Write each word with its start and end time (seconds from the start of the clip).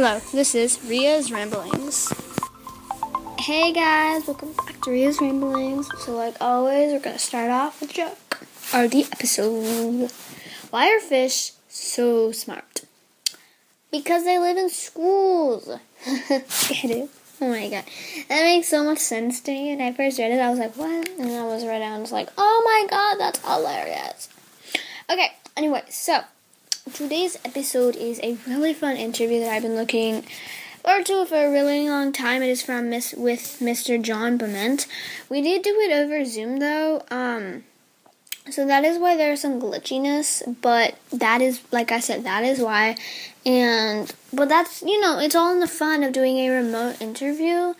Hello, 0.00 0.20
this 0.32 0.54
is 0.54 0.78
Ria's 0.84 1.32
Ramblings. 1.32 2.12
Hey 3.36 3.72
guys, 3.72 4.28
welcome 4.28 4.52
back 4.52 4.80
to 4.82 4.92
Ria's 4.92 5.20
Ramblings. 5.20 5.88
So, 6.04 6.12
like 6.12 6.36
always, 6.40 6.92
we're 6.92 7.00
gonna 7.00 7.18
start 7.18 7.50
off 7.50 7.80
with 7.80 7.90
a 7.90 7.94
joke. 7.94 8.46
Or 8.72 8.86
the 8.86 9.08
episode. 9.10 10.08
Why 10.70 10.94
are 10.94 11.00
fish 11.00 11.50
so 11.66 12.30
smart? 12.30 12.82
Because 13.90 14.22
they 14.22 14.38
live 14.38 14.56
in 14.56 14.70
schools. 14.70 15.66
Get 16.06 16.84
it? 16.84 17.10
Oh 17.40 17.48
my 17.48 17.68
god. 17.68 17.84
That 18.28 18.42
makes 18.44 18.68
so 18.68 18.84
much 18.84 18.98
sense 18.98 19.40
to 19.40 19.50
me. 19.50 19.74
When 19.74 19.80
I 19.80 19.92
first 19.92 20.20
read 20.20 20.30
it, 20.30 20.38
I 20.38 20.50
was 20.50 20.60
like, 20.60 20.76
what? 20.76 21.08
And 21.08 21.28
I 21.28 21.42
was 21.42 21.64
and 21.64 21.82
I 21.82 21.98
was 21.98 22.12
like, 22.12 22.28
oh 22.38 22.62
my 22.64 22.86
god, 22.88 23.16
that's 23.18 23.44
hilarious. 23.44 24.28
Okay, 25.10 25.32
anyway, 25.56 25.82
so 25.88 26.20
today's 26.90 27.36
episode 27.44 27.96
is 27.96 28.18
a 28.22 28.38
really 28.46 28.72
fun 28.72 28.96
interview 28.96 29.40
that 29.40 29.52
I've 29.52 29.62
been 29.62 29.74
looking 29.74 30.22
forward 30.82 31.06
to 31.06 31.26
for 31.26 31.46
a 31.46 31.50
really 31.50 31.88
long 31.88 32.12
time. 32.12 32.42
It 32.42 32.48
is 32.48 32.62
from 32.62 32.90
Miss 32.90 33.12
with 33.14 33.58
Mr. 33.60 34.00
John 34.00 34.38
Bement. 34.38 34.86
We 35.28 35.42
did 35.42 35.62
do 35.62 35.76
it 35.80 35.92
over 35.92 36.24
Zoom 36.24 36.58
though. 36.58 37.02
Um 37.10 37.64
so 38.50 38.66
that 38.66 38.84
is 38.84 38.98
why 38.98 39.16
there's 39.16 39.42
some 39.42 39.60
glitchiness, 39.60 40.56
but 40.62 40.96
that 41.12 41.42
is 41.42 41.60
like 41.72 41.92
I 41.92 42.00
said, 42.00 42.24
that 42.24 42.44
is 42.44 42.60
why. 42.60 42.96
And 43.44 44.12
but 44.32 44.48
that's 44.48 44.82
you 44.82 45.00
know, 45.00 45.18
it's 45.18 45.34
all 45.34 45.52
in 45.52 45.60
the 45.60 45.66
fun 45.66 46.02
of 46.02 46.12
doing 46.12 46.38
a 46.38 46.50
remote 46.50 47.00
interview. 47.00 47.74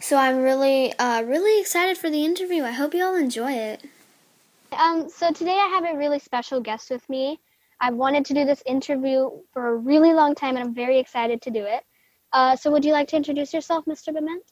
So 0.00 0.16
I'm 0.16 0.42
really 0.42 0.92
uh 0.98 1.22
really 1.22 1.60
excited 1.60 1.98
for 1.98 2.10
the 2.10 2.24
interview. 2.24 2.62
I 2.62 2.72
hope 2.72 2.94
you 2.94 3.04
all 3.04 3.16
enjoy 3.16 3.52
it. 3.52 3.84
Um, 4.72 5.08
so 5.08 5.32
today 5.32 5.52
I 5.52 5.68
have 5.68 5.84
a 5.84 5.96
really 5.96 6.18
special 6.18 6.60
guest 6.60 6.90
with 6.90 7.08
me. 7.08 7.38
I've 7.80 7.94
wanted 7.94 8.24
to 8.26 8.34
do 8.34 8.44
this 8.44 8.62
interview 8.66 9.30
for 9.52 9.68
a 9.68 9.76
really 9.76 10.12
long 10.12 10.34
time, 10.34 10.56
and 10.56 10.64
I'm 10.64 10.74
very 10.74 10.98
excited 10.98 11.42
to 11.42 11.50
do 11.50 11.64
it. 11.64 11.84
Uh, 12.32 12.56
so, 12.56 12.70
would 12.70 12.84
you 12.84 12.92
like 12.92 13.08
to 13.08 13.16
introduce 13.16 13.52
yourself, 13.52 13.84
Mr. 13.84 14.12
Bement? 14.14 14.42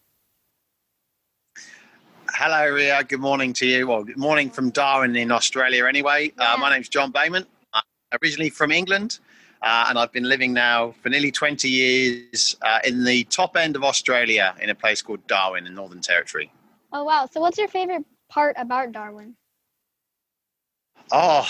Hello, 2.30 2.68
Ria. 2.68 3.02
Good 3.04 3.20
morning 3.20 3.52
to 3.54 3.66
you. 3.66 3.86
Well, 3.86 4.04
good 4.04 4.18
morning 4.18 4.50
from 4.50 4.70
Darwin 4.70 5.16
in 5.16 5.30
Australia, 5.30 5.86
anyway. 5.86 6.32
Yeah. 6.38 6.54
Uh, 6.54 6.56
my 6.58 6.70
name's 6.70 6.88
John 6.88 7.12
Bayman. 7.12 7.46
I'm 7.72 7.82
originally 8.22 8.50
from 8.50 8.70
England, 8.70 9.20
uh, 9.62 9.86
and 9.88 9.98
I've 9.98 10.12
been 10.12 10.28
living 10.28 10.52
now 10.52 10.94
for 11.02 11.08
nearly 11.08 11.30
20 11.30 11.68
years 11.68 12.56
uh, 12.62 12.80
in 12.84 13.04
the 13.04 13.24
top 13.24 13.56
end 13.56 13.76
of 13.76 13.84
Australia 13.84 14.54
in 14.60 14.70
a 14.70 14.74
place 14.74 15.00
called 15.00 15.26
Darwin 15.26 15.66
in 15.66 15.74
Northern 15.74 16.00
Territory. 16.00 16.52
Oh, 16.92 17.04
wow. 17.04 17.26
So, 17.30 17.40
what's 17.40 17.56
your 17.56 17.68
favorite 17.68 18.04
part 18.28 18.54
about 18.58 18.92
Darwin? 18.92 19.36
Oh, 21.12 21.48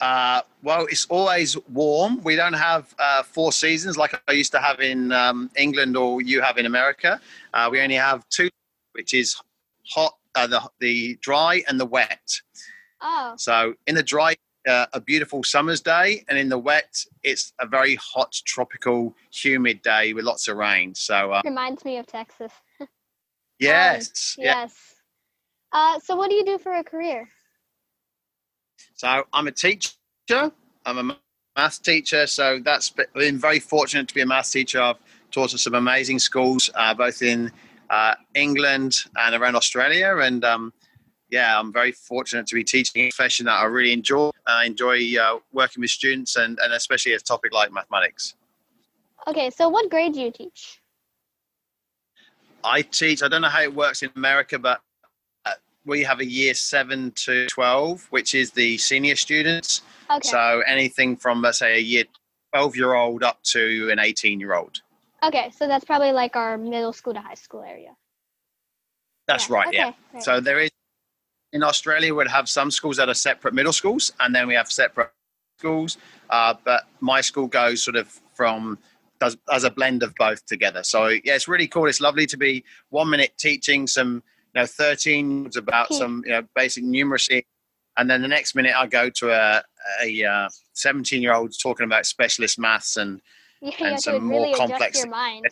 uh, 0.00 0.42
well, 0.62 0.86
it's 0.86 1.06
always 1.06 1.56
warm. 1.68 2.22
We 2.22 2.36
don't 2.36 2.52
have 2.52 2.94
uh, 2.98 3.22
four 3.22 3.52
seasons 3.52 3.96
like 3.96 4.20
I 4.28 4.32
used 4.32 4.52
to 4.52 4.58
have 4.58 4.80
in 4.80 5.12
um, 5.12 5.50
England 5.56 5.96
or 5.96 6.22
you 6.22 6.40
have 6.40 6.58
in 6.58 6.66
America. 6.66 7.20
Uh, 7.52 7.68
we 7.70 7.80
only 7.80 7.96
have 7.96 8.28
two, 8.28 8.48
which 8.92 9.14
is 9.14 9.36
hot, 9.86 10.16
uh, 10.34 10.46
the, 10.46 10.62
the 10.80 11.18
dry 11.20 11.62
and 11.68 11.78
the 11.80 11.86
wet. 11.86 12.40
Oh, 13.00 13.34
So 13.36 13.74
in 13.86 13.94
the 13.94 14.02
dry, 14.02 14.36
uh, 14.68 14.86
a 14.92 15.00
beautiful 15.00 15.42
summer's 15.42 15.80
day, 15.80 16.24
and 16.28 16.38
in 16.38 16.48
the 16.48 16.58
wet, 16.58 17.04
it's 17.22 17.52
a 17.60 17.66
very 17.66 17.94
hot, 17.96 18.32
tropical, 18.44 19.14
humid 19.30 19.80
day 19.82 20.12
with 20.12 20.24
lots 20.24 20.46
of 20.48 20.56
rain. 20.56 20.94
So 20.94 21.32
uh, 21.32 21.42
reminds 21.44 21.84
me 21.84 21.98
of 21.98 22.06
Texas. 22.06 22.52
yes, 23.58 24.36
yeah. 24.38 24.44
Yes. 24.44 24.94
Uh, 25.72 25.98
so, 26.00 26.16
what 26.16 26.30
do 26.30 26.36
you 26.36 26.44
do 26.44 26.58
for 26.58 26.74
a 26.74 26.84
career? 26.84 27.28
So 28.98 29.24
I'm 29.32 29.46
a 29.46 29.52
teacher. 29.52 29.92
I'm 30.84 31.10
a 31.10 31.16
maths 31.56 31.78
teacher. 31.78 32.26
So 32.26 32.60
that's 32.64 32.92
been 33.14 33.38
very 33.38 33.60
fortunate 33.60 34.08
to 34.08 34.14
be 34.14 34.22
a 34.22 34.26
maths 34.26 34.50
teacher. 34.50 34.82
I've 34.82 34.96
taught 35.30 35.54
at 35.54 35.60
some 35.60 35.74
amazing 35.74 36.18
schools, 36.18 36.68
uh, 36.74 36.94
both 36.94 37.22
in 37.22 37.52
uh, 37.90 38.14
England 38.34 39.04
and 39.16 39.36
around 39.36 39.54
Australia. 39.54 40.16
And 40.16 40.44
um, 40.44 40.72
yeah, 41.30 41.60
I'm 41.60 41.72
very 41.72 41.92
fortunate 41.92 42.48
to 42.48 42.56
be 42.56 42.64
teaching 42.64 43.02
a 43.02 43.08
profession 43.10 43.46
that 43.46 43.52
I 43.52 43.66
really 43.66 43.92
enjoy. 43.92 44.30
I 44.48 44.64
enjoy 44.64 44.98
uh, 45.16 45.38
working 45.52 45.80
with 45.80 45.90
students 45.90 46.34
and, 46.34 46.58
and 46.60 46.72
especially 46.72 47.12
a 47.12 47.20
topic 47.20 47.54
like 47.54 47.72
mathematics. 47.72 48.34
Okay, 49.28 49.48
so 49.50 49.68
what 49.68 49.90
grade 49.90 50.14
do 50.14 50.22
you 50.22 50.32
teach? 50.32 50.80
I 52.64 52.82
teach, 52.82 53.22
I 53.22 53.28
don't 53.28 53.42
know 53.42 53.48
how 53.48 53.62
it 53.62 53.72
works 53.72 54.02
in 54.02 54.10
America, 54.16 54.58
but 54.58 54.80
we 55.84 56.02
have 56.02 56.20
a 56.20 56.24
year 56.24 56.54
seven 56.54 57.12
to 57.12 57.46
12, 57.48 58.06
which 58.10 58.34
is 58.34 58.50
the 58.50 58.78
senior 58.78 59.16
students. 59.16 59.82
Okay. 60.10 60.28
So 60.28 60.62
anything 60.66 61.16
from, 61.16 61.42
let's 61.42 61.58
say, 61.58 61.76
a 61.76 61.80
year 61.80 62.04
12 62.52 62.76
year 62.76 62.94
old 62.94 63.22
up 63.22 63.42
to 63.44 63.88
an 63.90 63.98
18 63.98 64.40
year 64.40 64.54
old. 64.54 64.80
Okay, 65.22 65.50
so 65.50 65.66
that's 65.66 65.84
probably 65.84 66.12
like 66.12 66.36
our 66.36 66.56
middle 66.56 66.92
school 66.92 67.12
to 67.14 67.20
high 67.20 67.34
school 67.34 67.62
area. 67.62 67.96
That's 69.26 69.48
Yeah, 69.48 69.54
right, 69.54 69.68
okay, 69.68 69.76
yeah. 69.76 69.92
great. 70.12 70.22
So 70.22 70.40
there 70.40 70.60
is, 70.60 70.70
in 71.52 71.62
Australia, 71.62 72.14
we'd 72.14 72.28
have 72.28 72.48
some 72.48 72.70
schools 72.70 72.98
that 72.98 73.08
are 73.08 73.14
separate 73.14 73.52
middle 73.54 73.72
schools, 73.72 74.12
and 74.20 74.34
then 74.34 74.46
we 74.46 74.54
have 74.54 74.70
separate 74.70 75.10
schools. 75.58 75.98
Uh, 76.30 76.54
but 76.64 76.84
my 77.00 77.20
school 77.20 77.46
goes 77.48 77.82
sort 77.82 77.96
of 77.96 78.08
from, 78.34 78.78
does 79.18 79.36
as 79.52 79.64
a 79.64 79.70
blend 79.70 80.02
of 80.04 80.14
both 80.14 80.46
together. 80.46 80.84
So 80.84 81.08
yeah, 81.08 81.34
it's 81.34 81.48
really 81.48 81.66
cool. 81.66 81.86
It's 81.86 82.00
lovely 82.00 82.26
to 82.26 82.36
be 82.36 82.64
one 82.90 83.10
minute 83.10 83.32
teaching 83.38 83.86
some, 83.88 84.22
know, 84.58 84.66
13 84.66 85.50
about 85.56 85.92
some, 85.92 86.22
you 86.26 86.32
know, 86.32 86.42
basic 86.54 86.84
numeracy. 86.84 87.44
And 87.96 88.08
then 88.08 88.22
the 88.22 88.28
next 88.28 88.54
minute 88.54 88.74
I 88.76 88.86
go 88.86 89.10
to 89.10 89.30
a, 89.32 89.62
a 90.02 90.24
uh, 90.24 90.48
17 90.74 91.20
year 91.20 91.34
old 91.34 91.52
talking 91.58 91.84
about 91.84 92.06
specialist 92.06 92.58
maths 92.58 92.96
and 92.96 93.20
You, 93.60 93.72
And 93.80 94.00
some 94.00 94.24
more 94.24 94.42
really 94.42 94.54
complex- 94.54 95.04
mind. 95.06 95.46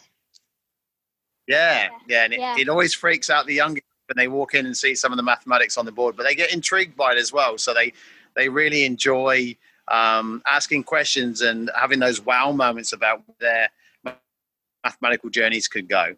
Yeah, 1.48 1.88
yeah, 2.08 2.24
and 2.24 2.32
it, 2.32 2.40
Yeah. 2.40 2.56
it 2.58 2.68
always 2.68 2.94
freaks 2.94 3.30
out 3.30 3.46
the 3.46 3.54
young 3.54 3.74
when 3.74 4.16
they 4.16 4.28
walk 4.28 4.54
in 4.54 4.66
and 4.66 4.76
see 4.76 4.94
some 4.94 5.12
of 5.12 5.16
the 5.16 5.22
mathematics 5.22 5.76
on 5.76 5.84
the 5.84 5.92
board, 5.92 6.16
but 6.16 6.24
they 6.24 6.34
get 6.34 6.52
intrigued 6.52 6.96
by 6.96 7.12
it 7.12 7.18
as 7.18 7.32
well. 7.32 7.58
So 7.58 7.74
they 7.74 7.92
they 8.34 8.48
really 8.48 8.84
enjoy 8.84 9.56
um, 9.88 10.42
asking 10.46 10.84
questions 10.84 11.40
and 11.42 11.70
having 11.74 11.98
those 11.98 12.20
wow 12.20 12.52
moments 12.52 12.92
about 12.92 13.22
where 13.26 13.68
their 14.04 14.14
mathematical 14.84 15.30
journeys 15.30 15.68
could 15.68 15.88
go. 15.88 16.14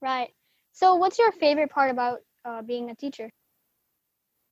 Right. 0.00 0.30
So, 0.72 0.94
what's 0.96 1.18
your 1.18 1.32
favorite 1.32 1.70
part 1.70 1.90
about 1.90 2.20
uh, 2.44 2.62
being 2.62 2.90
a 2.90 2.94
teacher? 2.94 3.30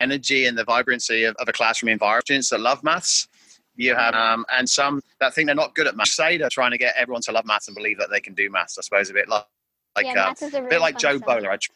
Energy 0.00 0.46
and 0.46 0.56
the 0.56 0.64
vibrancy 0.64 1.24
of, 1.24 1.36
of 1.36 1.48
a 1.48 1.52
classroom 1.52 1.90
environment. 1.90 2.26
Students 2.26 2.48
that 2.50 2.60
love 2.60 2.82
maths. 2.82 3.28
You 3.76 3.94
have, 3.94 4.14
um, 4.14 4.44
and 4.52 4.68
some 4.68 5.00
that 5.20 5.32
think 5.32 5.46
they're 5.46 5.54
not 5.54 5.74
good 5.74 5.86
at 5.86 5.96
maths. 5.96 6.12
Say 6.12 6.36
they're 6.36 6.50
trying 6.50 6.72
to 6.72 6.78
get 6.78 6.94
everyone 6.96 7.22
to 7.22 7.32
love 7.32 7.46
maths 7.46 7.68
and 7.68 7.74
believe 7.74 7.98
that 7.98 8.10
they 8.10 8.20
can 8.20 8.34
do 8.34 8.50
maths. 8.50 8.76
I 8.78 8.82
suppose 8.82 9.10
a 9.10 9.14
bit 9.14 9.28
like, 9.28 9.44
like 9.96 10.06
yeah, 10.06 10.28
uh, 10.28 10.34
a 10.40 10.50
really 10.50 10.68
bit 10.68 10.80
like 10.80 10.98
Joe 10.98 11.12
subject. 11.12 11.26
Bowler. 11.26 11.50
I, 11.50 11.56
tr- 11.56 11.70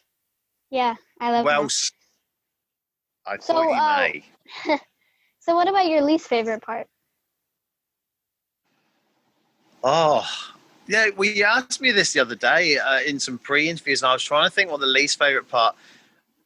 Yeah, 0.69 0.95
I 1.19 1.31
love 1.31 1.45
well, 1.45 1.63
maths. 1.63 1.91
I 3.25 3.37
So, 3.37 3.53
thought 3.53 3.71
uh, 3.71 4.07
may. 4.67 4.79
So, 5.39 5.53
what 5.55 5.67
about 5.67 5.87
your 5.87 6.01
least 6.01 6.27
favorite 6.27 6.63
part? 6.63 6.87
Oh, 9.83 10.27
yeah. 10.87 11.09
We 11.15 11.43
asked 11.43 11.79
me 11.81 11.91
this 11.91 12.13
the 12.13 12.19
other 12.19 12.33
day 12.33 12.79
uh, 12.79 13.01
in 13.01 13.19
some 13.19 13.37
pre-interviews, 13.37 14.01
and 14.01 14.09
I 14.09 14.13
was 14.13 14.23
trying 14.23 14.49
to 14.49 14.51
think 14.53 14.71
what 14.71 14.79
the 14.79 14.87
least 14.87 15.19
favorite 15.19 15.47
part. 15.47 15.75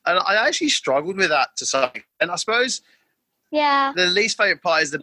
And 0.10 0.20
I 0.26 0.48
actually 0.48 0.70
struggled 0.70 1.18
with 1.18 1.30
that 1.30 1.56
to 1.58 1.66
some 1.66 1.84
extent. 1.86 2.06
And 2.20 2.32
I 2.32 2.36
suppose 2.36 2.82
Yeah. 3.52 3.94
the 3.96 4.08
least 4.08 4.38
favorite 4.38 4.62
part 4.62 4.84
is 4.84 4.92
that 4.92 5.02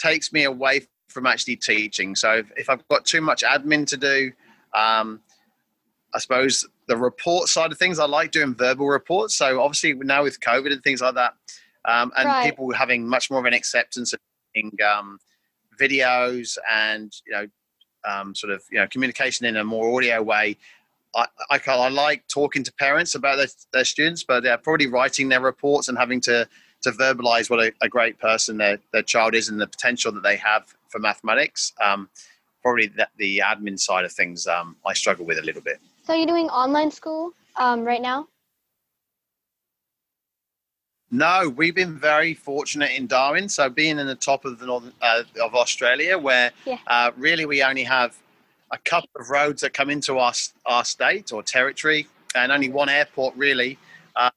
takes 0.00 0.32
me 0.32 0.44
away 0.44 0.86
from 1.08 1.26
actually 1.26 1.56
teaching. 1.56 2.14
So 2.14 2.34
if, 2.34 2.52
if 2.56 2.70
I've 2.70 2.86
got 2.88 3.04
too 3.04 3.20
much 3.20 3.42
admin 3.42 3.86
to 3.88 3.96
do, 3.96 4.32
um, 4.74 5.20
I 6.14 6.18
suppose 6.18 6.66
the 6.88 6.96
report 6.96 7.48
side 7.48 7.70
of 7.72 7.78
things, 7.78 7.98
I 7.98 8.06
like 8.06 8.30
doing 8.32 8.54
verbal 8.54 8.88
reports. 8.88 9.36
So 9.36 9.60
obviously 9.60 9.94
now 9.94 10.22
with 10.22 10.40
COVID 10.40 10.72
and 10.72 10.82
things 10.82 11.00
like 11.00 11.14
that, 11.14 11.34
um, 11.84 12.12
and 12.16 12.28
Right. 12.28 12.42
people 12.44 12.72
having 12.72 13.06
much 13.06 13.30
more 13.30 13.40
of 13.40 13.46
an 13.46 13.54
acceptance 13.54 14.12
of 14.12 14.20
doing, 14.54 14.72
um, 14.82 15.18
videos 15.80 16.58
and 16.70 17.10
you 17.26 17.32
know 17.32 17.46
um, 18.04 18.34
sort 18.34 18.52
of 18.52 18.62
you 18.70 18.78
know 18.78 18.86
communication 18.88 19.46
in 19.46 19.56
a 19.56 19.64
more 19.64 19.96
audio 19.96 20.22
way. 20.22 20.56
I, 21.14 21.26
I, 21.50 21.60
I 21.66 21.88
like 21.88 22.26
talking 22.28 22.62
to 22.62 22.72
parents 22.74 23.14
about 23.14 23.36
their, 23.36 23.48
their 23.72 23.84
students, 23.84 24.22
but 24.24 24.42
they're 24.42 24.58
probably 24.58 24.86
writing 24.86 25.28
their 25.28 25.40
reports 25.40 25.88
and 25.88 25.98
having 25.98 26.20
to 26.22 26.48
to 26.82 26.90
verbalize 26.92 27.50
what 27.50 27.60
a, 27.60 27.72
a 27.82 27.88
great 27.90 28.18
person 28.18 28.56
their, 28.56 28.78
their 28.92 29.02
child 29.02 29.34
is 29.34 29.50
and 29.50 29.60
the 29.60 29.66
potential 29.66 30.10
that 30.12 30.22
they 30.22 30.36
have 30.36 30.74
for 30.88 30.98
mathematics. 30.98 31.74
Um, 31.84 32.08
probably 32.62 32.86
that 32.96 33.10
the 33.18 33.42
admin 33.44 33.78
side 33.78 34.06
of 34.06 34.12
things 34.12 34.46
um, 34.46 34.76
I 34.86 34.94
struggle 34.94 35.26
with 35.26 35.38
a 35.38 35.42
little 35.42 35.60
bit. 35.60 35.78
So, 36.04 36.14
you're 36.14 36.26
doing 36.26 36.48
online 36.48 36.90
school 36.90 37.32
um, 37.56 37.84
right 37.84 38.00
now? 38.00 38.28
No, 41.10 41.52
we've 41.54 41.74
been 41.74 41.98
very 41.98 42.34
fortunate 42.34 42.92
in 42.92 43.06
Darwin. 43.08 43.48
So 43.48 43.68
being 43.68 43.98
in 43.98 44.06
the 44.06 44.14
top 44.14 44.44
of 44.44 44.58
the 44.60 44.66
northern 44.66 44.92
uh, 45.02 45.24
of 45.42 45.54
Australia, 45.54 46.16
where 46.16 46.52
Yeah. 46.64 46.78
uh, 46.86 47.10
really 47.16 47.46
we 47.46 47.62
only 47.62 47.82
have 47.82 48.16
a 48.72 48.78
couple 48.78 49.10
of 49.18 49.30
roads 49.30 49.62
that 49.62 49.72
come 49.72 49.90
into 49.90 50.18
our 50.18 50.32
our 50.66 50.84
state 50.84 51.32
or 51.32 51.42
territory, 51.42 52.06
and 52.34 52.52
only 52.52 52.68
one 52.68 52.88
airport 52.88 53.34
really. 53.36 53.78
Uh, 54.16 54.30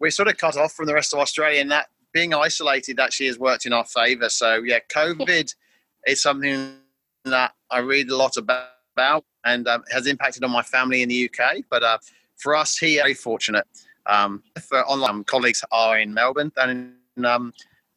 we're 0.00 0.10
sort 0.10 0.28
of 0.28 0.36
cut 0.36 0.56
off 0.56 0.72
from 0.72 0.86
the 0.86 0.94
rest 0.94 1.12
of 1.12 1.20
Australia, 1.20 1.60
and 1.60 1.70
that 1.70 1.88
being 2.12 2.34
isolated 2.34 3.00
actually 3.00 3.26
has 3.26 3.38
worked 3.38 3.66
in 3.66 3.72
our 3.72 3.84
favour. 3.84 4.28
So 4.28 4.56
yeah, 4.56 4.78
COVID 4.94 5.54
is 6.06 6.22
something 6.22 6.76
that 7.24 7.52
I 7.70 7.78
read 7.78 8.10
a 8.10 8.16
lot 8.16 8.36
about 8.36 9.24
and 9.44 9.66
um, 9.66 9.82
has 9.90 10.06
impacted 10.06 10.44
on 10.44 10.50
my 10.50 10.62
family 10.62 11.02
in 11.02 11.08
the 11.08 11.28
UK. 11.28 11.64
But 11.68 11.82
uh, 11.82 11.98
for 12.36 12.54
us 12.54 12.78
here, 12.78 13.02
very 13.02 13.14
fortunate. 13.14 13.66
Um, 14.06 14.42
for 14.60 14.84
online 14.86 15.24
colleagues 15.24 15.64
are 15.72 15.98
in 15.98 16.12
Melbourne, 16.12 16.52
down 16.54 16.70
in 17.16 17.24
um, 17.24 17.52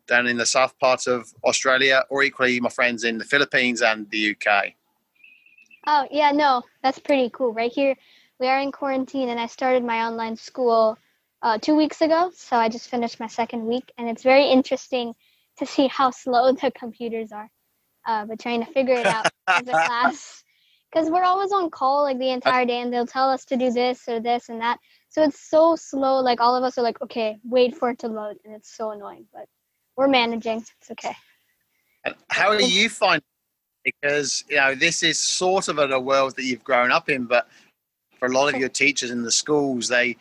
down 0.07 0.25
in 0.27 0.37
the 0.37 0.45
south 0.45 0.77
part 0.79 1.05
of 1.05 1.33
Australia, 1.43 2.03
or 2.09 2.23
equally 2.23 2.59
my 2.59 2.69
friends 2.69 3.03
in 3.03 3.17
the 3.17 3.25
Philippines 3.25 3.81
and 3.81 4.09
the 4.09 4.35
UK. 4.35 4.73
Oh 5.89 6.05
yeah, 6.11 6.31
no, 6.31 6.63
that's 6.83 6.99
pretty 6.99 7.29
cool. 7.29 7.53
Right 7.53 7.71
here, 7.71 7.95
we 8.41 8.47
are 8.47 8.59
in 8.59 8.73
quarantine, 8.73 9.29
and 9.29 9.39
I 9.39 9.45
started 9.45 9.85
my 9.85 10.05
online 10.05 10.35
school 10.35 10.97
uh, 11.41 11.59
two 11.59 11.77
weeks 11.77 12.01
ago. 12.01 12.29
So 12.35 12.57
I 12.57 12.67
just 12.67 12.89
finished 12.89 13.21
my 13.21 13.27
second 13.27 13.65
week, 13.65 13.93
and 13.97 14.09
it's 14.09 14.21
very 14.21 14.47
interesting 14.47 15.13
to 15.59 15.65
see 15.65 15.87
how 15.87 16.11
slow 16.11 16.51
the 16.61 16.71
computers 16.71 17.31
are. 17.31 17.49
Uh, 18.05 18.25
but 18.25 18.37
trying 18.37 18.65
to 18.65 18.71
figure 18.73 18.95
it 18.95 19.07
out 19.07 19.27
as 19.47 19.69
a 19.69 19.71
class, 19.85 20.43
because 20.91 21.09
we're 21.09 21.23
always 21.23 21.53
on 21.53 21.69
call 21.69 22.03
like 22.03 22.19
the 22.19 22.31
entire 22.31 22.65
day, 22.65 22.81
and 22.81 22.91
they'll 22.91 23.07
tell 23.07 23.29
us 23.29 23.45
to 23.45 23.55
do 23.55 23.71
this 23.71 24.09
or 24.09 24.19
this 24.19 24.49
and 24.49 24.59
that. 24.59 24.79
So 25.07 25.23
it's 25.23 25.39
so 25.39 25.77
slow. 25.77 26.19
Like 26.19 26.41
all 26.41 26.57
of 26.57 26.65
us 26.65 26.77
are 26.77 26.83
like, 26.83 27.01
okay, 27.01 27.37
wait 27.45 27.77
for 27.77 27.91
it 27.91 27.99
to 27.99 28.09
load, 28.09 28.35
and 28.43 28.53
it's 28.53 28.75
so 28.75 28.91
annoying. 28.91 29.25
But 29.31 29.47
we're 29.95 30.09
managing. 30.09 30.65
It's 30.81 30.91
okay. 30.91 31.15
How 32.27 32.49
are 32.49 32.59
you 32.59 32.89
find? 32.89 33.21
Because 33.87 34.43
you 34.49 34.57
know 34.57 34.75
this 34.75 35.01
is 35.01 35.17
sort 35.17 35.69
of 35.69 35.79
a 35.79 35.99
world 35.99 36.35
that 36.35 36.43
you've 36.43 36.63
grown 36.63 36.91
up 36.91 37.07
in, 37.07 37.23
but 37.23 37.47
for 38.19 38.27
a 38.27 38.31
lot 38.31 38.53
of 38.53 38.59
your 38.59 38.69
teachers 38.69 39.11
in 39.11 39.23
the 39.23 39.31
schools, 39.31 39.87
they 39.87 40.17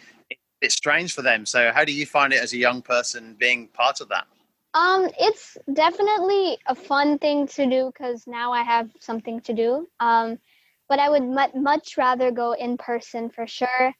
it's 0.60 0.74
strange 0.74 1.14
for 1.14 1.22
them. 1.22 1.44
So 1.44 1.72
how 1.72 1.84
do 1.84 1.92
you 1.92 2.06
find 2.06 2.32
it 2.32 2.40
as 2.40 2.52
a 2.52 2.56
young 2.56 2.80
person 2.80 3.34
being 3.38 3.68
part 3.68 4.00
of 4.00 4.08
that? 4.08 4.26
Um, 4.74 5.08
it's 5.18 5.56
definitely 5.72 6.58
a 6.66 6.74
fun 6.74 7.18
thing 7.18 7.46
to 7.48 7.66
do 7.66 7.90
because 7.92 8.26
now 8.26 8.52
I 8.52 8.62
have 8.62 8.90
something 9.00 9.40
to 9.42 9.52
do. 9.52 9.88
Um, 10.00 10.38
but 10.88 10.98
I 10.98 11.10
would 11.10 11.22
mu- 11.22 11.60
much 11.60 11.96
rather 11.96 12.30
go 12.30 12.52
in 12.52 12.76
person 12.76 13.30
for 13.30 13.46
sure. 13.46 13.94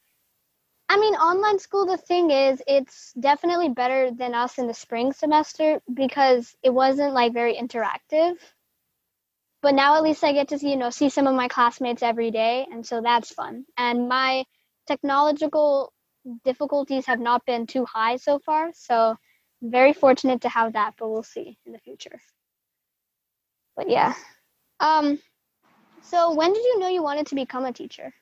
I 0.89 1.01
mean, 1.01 1.15
online 1.15 1.59
school, 1.59 1.87
the 1.87 1.97
thing 1.97 2.31
is, 2.31 2.63
it's 2.67 3.13
definitely 3.19 3.71
better 3.71 4.11
than 4.13 4.35
us 4.35 4.59
in 4.59 4.69
the 4.69 4.75
spring 4.75 5.13
semester 5.13 5.81
because 5.93 6.55
it 6.63 6.71
wasn't 6.71 7.13
like 7.13 7.33
very 7.33 7.57
interactive. 7.57 8.37
But 9.67 9.75
now 9.75 9.97
at 9.97 10.05
least 10.05 10.23
I 10.23 10.33
get 10.33 10.47
to 10.51 10.61
see, 10.61 10.71
you 10.71 10.77
know, 10.77 10.91
see 10.91 11.09
some 11.09 11.27
of 11.27 11.35
my 11.35 11.49
classmates 11.49 12.01
every 12.01 12.31
day, 12.31 12.69
and 12.71 12.87
so 12.87 13.01
that's 13.01 13.33
fun. 13.33 13.65
And 13.77 14.09
my 14.09 14.45
technological 14.87 15.93
difficulties 16.45 17.07
have 17.07 17.19
not 17.19 17.45
been 17.45 17.67
too 17.67 17.85
high 17.85 18.15
so 18.15 18.39
far, 18.39 18.71
so 18.75 19.17
I'm 19.61 19.71
very 19.73 19.93
fortunate 19.93 20.43
to 20.43 20.49
have 20.49 20.75
that, 20.75 20.95
but 20.97 21.09
we'll 21.09 21.25
see 21.25 21.59
in 21.67 21.73
the 21.73 21.81
future. 21.81 22.21
But 23.75 23.91
yeah. 23.91 24.15
Um 24.79 25.19
so 26.01 26.33
when 26.33 26.53
did 26.53 26.63
you 26.63 26.79
know 26.79 26.87
you 26.87 27.03
wanted 27.03 27.27
to 27.27 27.35
become 27.35 27.65
a 27.65 27.73
teacher? 27.73 28.15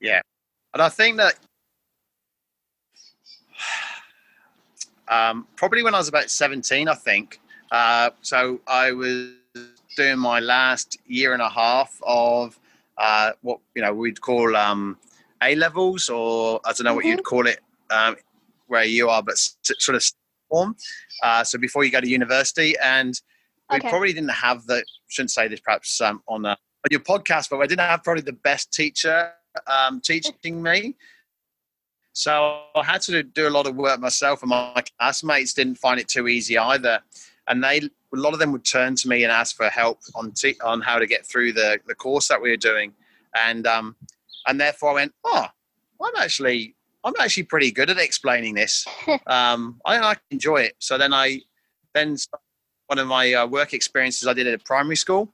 Yeah. 0.00 0.22
And 0.72 0.82
I 0.82 0.88
think 0.88 1.18
that 1.18 1.34
um, 5.06 5.46
probably 5.54 5.84
when 5.84 5.94
I 5.94 5.98
was 5.98 6.08
about 6.08 6.28
17, 6.28 6.88
I 6.88 6.94
think. 6.96 7.40
Uh, 7.70 8.10
so 8.20 8.60
I 8.66 8.90
was 8.90 9.34
doing 9.96 10.18
my 10.18 10.40
last 10.40 10.98
year 11.06 11.32
and 11.32 11.42
a 11.42 11.48
half 11.48 11.98
of 12.06 12.58
uh, 12.98 13.32
what 13.42 13.58
you 13.74 13.82
know 13.82 13.92
we'd 13.92 14.20
call 14.20 14.54
um, 14.56 14.98
A 15.42 15.54
levels, 15.54 16.08
or 16.08 16.60
I 16.64 16.72
don't 16.72 16.84
know 16.84 16.94
what 16.94 17.04
Mhm. 17.04 17.10
you'd 17.10 17.24
call 17.24 17.46
it 17.46 17.60
um, 17.90 18.16
where 18.66 18.84
you 18.84 19.08
are, 19.08 19.22
but 19.22 19.36
sort 19.38 19.96
of 19.96 20.04
form. 20.48 20.76
Uh, 21.22 21.42
so 21.44 21.58
before 21.58 21.84
you 21.84 21.90
go 21.90 22.00
to 22.00 22.08
university, 22.08 22.74
and 22.82 23.20
we 23.70 23.78
Okay. 23.78 23.88
probably 23.88 24.12
didn't 24.12 24.28
have 24.30 24.64
the 24.66 24.84
shouldn't 25.08 25.30
say 25.30 25.48
this 25.48 25.60
perhaps 25.60 26.00
um, 26.00 26.22
on, 26.28 26.44
uh, 26.44 26.50
on 26.50 26.88
your 26.90 27.00
podcast, 27.00 27.48
but 27.50 27.58
I 27.58 27.66
didn't 27.66 27.80
have 27.80 28.02
probably 28.04 28.22
the 28.22 28.32
best 28.32 28.72
teacher 28.72 29.32
um, 29.66 30.00
teaching 30.00 30.62
me. 30.62 30.94
So 32.12 32.62
I 32.76 32.84
had 32.84 33.00
to 33.02 33.22
do 33.24 33.48
a 33.48 33.50
lot 33.50 33.66
of 33.66 33.74
work 33.74 33.98
myself, 34.00 34.42
and 34.42 34.50
my 34.50 34.82
classmates 34.98 35.52
didn't 35.52 35.76
find 35.76 35.98
it 35.98 36.06
too 36.08 36.28
easy 36.28 36.56
either. 36.56 37.02
And 37.48 37.62
they, 37.62 37.78
a 37.78 37.90
lot 38.12 38.32
of 38.32 38.38
them 38.38 38.52
would 38.52 38.64
turn 38.64 38.96
to 38.96 39.08
me 39.08 39.22
and 39.22 39.32
ask 39.32 39.56
for 39.56 39.68
help 39.68 40.00
on 40.14 40.32
te- 40.32 40.58
on 40.64 40.80
how 40.80 40.98
to 40.98 41.06
get 41.06 41.26
through 41.26 41.52
the, 41.52 41.78
the 41.86 41.94
course 41.94 42.28
that 42.28 42.40
we 42.40 42.50
were 42.50 42.56
doing, 42.56 42.92
and 43.36 43.66
um, 43.66 43.96
and 44.46 44.60
therefore 44.60 44.90
I 44.90 44.94
went, 44.94 45.14
oh, 45.24 45.46
I'm 46.02 46.16
actually 46.16 46.74
I'm 47.04 47.14
actually 47.20 47.42
pretty 47.44 47.70
good 47.70 47.90
at 47.90 47.98
explaining 47.98 48.54
this. 48.54 48.86
um, 49.26 49.80
I, 49.84 49.98
I 49.98 50.16
enjoy 50.30 50.62
it. 50.62 50.74
So 50.78 50.96
then 50.96 51.12
I 51.12 51.40
then 51.92 52.16
one 52.86 52.98
of 52.98 53.06
my 53.06 53.32
uh, 53.34 53.46
work 53.46 53.72
experiences 53.72 54.26
I 54.26 54.32
did 54.32 54.46
at 54.46 54.54
a 54.54 54.58
primary 54.58 54.96
school, 54.96 55.32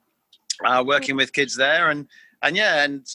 uh, 0.64 0.84
working 0.86 1.16
with 1.16 1.32
kids 1.32 1.56
there, 1.56 1.90
and 1.90 2.08
and 2.42 2.56
yeah, 2.56 2.84
and 2.84 3.06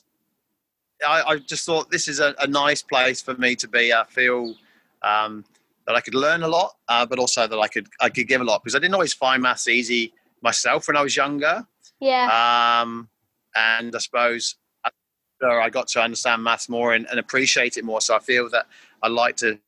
I, 1.06 1.24
I 1.24 1.38
just 1.40 1.66
thought 1.66 1.92
this 1.92 2.08
is 2.08 2.20
a, 2.20 2.36
a 2.40 2.48
nice 2.48 2.82
place 2.82 3.22
for 3.22 3.36
me 3.36 3.56
to 3.58 3.68
be. 3.68 3.94
I 3.94 4.06
feel 4.06 4.56
um, 5.02 5.46
that 5.88 5.96
I 5.96 6.02
could 6.02 6.16
learn 6.16 6.44
a 6.44 6.48
lot, 6.48 6.76
uh, 6.88 7.06
but 7.06 7.20
also 7.20 7.48
that 7.48 7.58
I 7.58 7.68
could 7.68 7.88
I 8.02 8.10
could 8.10 8.28
give 8.28 8.42
a 8.42 8.44
lot 8.44 8.64
because 8.64 8.76
I 8.76 8.80
didn't 8.80 8.94
always 8.94 9.14
find 9.14 9.42
maths 9.44 9.68
easy 9.68 10.14
myself 10.42 10.88
when 10.88 10.98
I 10.98 11.02
was 11.02 11.16
younger. 11.16 11.66
Yeah. 12.00 12.82
Um, 12.82 13.10
and 13.56 13.96
I 13.96 14.00
suppose 14.00 14.56
after 14.86 15.60
I 15.60 15.70
got 15.70 15.88
to 15.90 16.02
understand 16.02 16.44
maths 16.44 16.70
more 16.70 16.94
and, 16.94 17.08
and 17.10 17.20
appreciate 17.20 17.78
it 17.78 17.86
more. 17.86 18.02
So 18.02 18.16
I 18.16 18.20
feel 18.20 18.50
that 18.50 18.68
I 19.02 19.08
like 19.08 19.38
to 19.38 19.60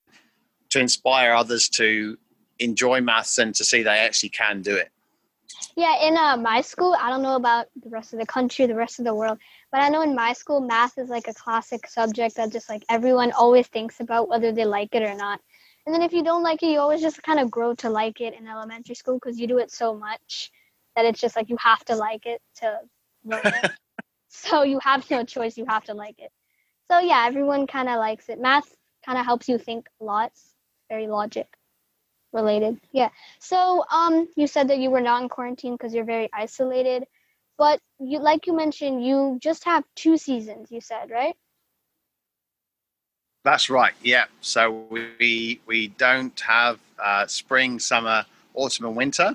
to 0.69 0.79
inspire 0.79 1.33
others 1.33 1.69
to 1.69 2.17
enjoy 2.59 3.01
maths 3.01 3.37
and 3.37 3.53
to 3.55 3.63
see 3.63 3.83
they 3.83 3.99
actually 3.99 4.29
can 4.29 4.61
do 4.61 4.75
it. 4.75 4.91
Yeah, 5.75 6.07
in 6.07 6.17
uh, 6.17 6.37
my 6.37 6.61
school, 6.61 6.95
I 6.99 7.09
don't 7.09 7.21
know 7.21 7.35
about 7.35 7.67
the 7.81 7.89
rest 7.89 8.11
of 8.13 8.19
the 8.19 8.25
country, 8.25 8.65
the 8.65 8.75
rest 8.75 8.99
of 8.99 9.05
the 9.05 9.13
world, 9.13 9.37
but 9.71 9.81
I 9.81 9.89
know 9.89 10.01
in 10.01 10.15
my 10.15 10.33
school, 10.33 10.59
math 10.59 10.97
is 10.97 11.09
like 11.09 11.27
a 11.27 11.33
classic 11.33 11.87
subject 11.87 12.35
that 12.35 12.51
just 12.51 12.69
like 12.69 12.83
everyone 12.89 13.31
always 13.31 13.67
thinks 13.67 13.99
about 13.99 14.27
whether 14.27 14.51
they 14.51 14.65
like 14.65 14.93
it 14.93 15.03
or 15.03 15.15
not. 15.15 15.39
And 15.87 15.93
then 15.93 16.01
if 16.01 16.11
you 16.11 16.21
don't 16.21 16.43
like 16.43 16.61
it, 16.63 16.67
you 16.67 16.79
always 16.79 16.99
just 16.99 17.23
kind 17.23 17.39
of 17.39 17.49
grow 17.49 17.73
to 17.75 17.89
like 17.89 18.19
it 18.19 18.33
in 18.37 18.45
elementary 18.45 18.93
school 18.93 19.15
because 19.15 19.39
you 19.39 19.47
do 19.47 19.57
it 19.57 19.71
so 19.71 19.95
much 19.95 20.51
that 20.97 21.05
it's 21.05 21.21
just 21.21 21.37
like 21.37 21.49
you 21.49 21.55
have 21.61 21.83
to 21.85 21.95
like 21.95 22.25
it 22.25 22.41
to 22.57 22.79
learn 23.23 23.41
it. 23.45 23.71
so 24.27 24.63
you 24.63 24.79
have 24.79 25.09
no 25.09 25.23
choice, 25.23 25.55
you 25.57 25.65
have 25.65 25.85
to 25.85 25.93
like 25.93 26.19
it. 26.19 26.29
So 26.91 26.99
yeah, 26.99 27.23
everyone 27.25 27.67
kind 27.67 27.87
of 27.87 27.99
likes 27.99 28.27
it. 28.27 28.37
Math 28.37 28.69
kind 29.05 29.17
of 29.17 29.25
helps 29.25 29.47
you 29.47 29.57
think 29.57 29.87
a 30.01 30.03
lot, 30.03 30.33
very 30.89 31.07
logic 31.07 31.47
related. 32.33 32.81
Yeah. 32.91 33.07
So, 33.39 33.85
um, 33.89 34.27
you 34.35 34.47
said 34.47 34.67
that 34.67 34.79
you 34.79 34.91
were 34.91 34.99
not 34.99 35.23
in 35.23 35.29
quarantine 35.29 35.75
because 35.75 35.93
you're 35.93 36.03
very 36.03 36.29
isolated, 36.33 37.05
but 37.57 37.79
you, 37.97 38.19
like 38.19 38.45
you 38.45 38.53
mentioned, 38.53 39.05
you 39.05 39.39
just 39.41 39.63
have 39.63 39.85
two 39.95 40.17
seasons. 40.17 40.69
You 40.69 40.81
said, 40.81 41.09
right? 41.09 41.37
That's 43.47 43.69
right. 43.69 43.93
Yeah. 44.03 44.25
So 44.41 44.85
we 44.91 45.61
we 45.65 45.87
don't 45.97 46.37
have 46.41 46.79
uh, 47.01 47.25
spring, 47.27 47.79
summer, 47.79 48.25
autumn, 48.55 48.87
and 48.87 48.95
winter. 48.97 49.33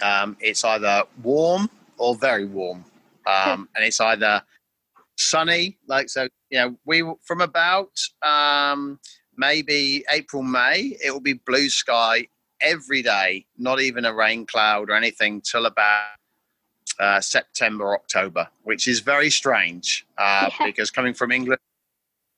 Um, 0.00 0.38
it's 0.40 0.64
either 0.64 1.02
warm 1.22 1.68
or 1.98 2.14
very 2.14 2.46
warm, 2.46 2.82
um, 3.26 3.68
and 3.76 3.84
it's 3.84 4.00
either 4.00 4.40
sunny. 5.18 5.76
Like 5.86 6.08
so, 6.08 6.28
you 6.48 6.60
know, 6.60 6.76
we 6.86 7.04
from 7.24 7.42
about 7.42 7.92
um, 8.22 8.98
maybe 9.36 10.02
April, 10.10 10.42
May, 10.42 10.96
it 11.04 11.10
will 11.10 11.20
be 11.20 11.34
blue 11.34 11.68
sky 11.68 12.26
every 12.62 13.02
day, 13.02 13.44
not 13.58 13.82
even 13.82 14.06
a 14.06 14.14
rain 14.14 14.46
cloud 14.46 14.88
or 14.88 14.94
anything 14.94 15.42
till 15.42 15.66
about 15.66 16.06
uh, 16.98 17.20
September, 17.20 17.92
October, 17.92 18.48
which 18.62 18.88
is 18.88 19.00
very 19.00 19.28
strange 19.28 20.06
uh, 20.16 20.48
Yeah. 20.58 20.66
because 20.68 20.90
coming 20.90 21.12
from 21.12 21.32
England 21.32 21.60